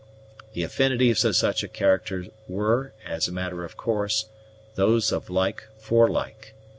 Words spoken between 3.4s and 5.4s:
of course, those of